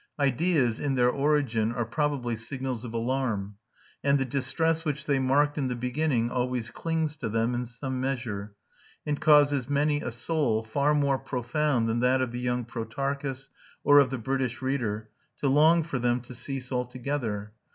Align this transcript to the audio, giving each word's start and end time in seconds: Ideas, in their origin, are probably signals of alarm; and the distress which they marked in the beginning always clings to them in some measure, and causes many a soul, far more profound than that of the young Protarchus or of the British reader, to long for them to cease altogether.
Ideas, 0.19 0.79
in 0.79 0.95
their 0.95 1.11
origin, 1.11 1.71
are 1.73 1.85
probably 1.85 2.35
signals 2.35 2.83
of 2.83 2.91
alarm; 2.91 3.57
and 4.03 4.17
the 4.17 4.25
distress 4.25 4.83
which 4.83 5.05
they 5.05 5.19
marked 5.19 5.59
in 5.59 5.67
the 5.67 5.75
beginning 5.75 6.31
always 6.31 6.71
clings 6.71 7.15
to 7.17 7.29
them 7.29 7.53
in 7.53 7.67
some 7.67 8.01
measure, 8.01 8.55
and 9.05 9.21
causes 9.21 9.69
many 9.69 10.01
a 10.01 10.09
soul, 10.09 10.63
far 10.63 10.95
more 10.95 11.19
profound 11.19 11.87
than 11.87 11.99
that 11.99 12.19
of 12.19 12.31
the 12.31 12.39
young 12.39 12.65
Protarchus 12.65 13.49
or 13.83 13.99
of 13.99 14.09
the 14.09 14.17
British 14.17 14.59
reader, 14.59 15.09
to 15.37 15.47
long 15.47 15.83
for 15.83 15.99
them 15.99 16.19
to 16.21 16.33
cease 16.33 16.71
altogether. 16.71 17.51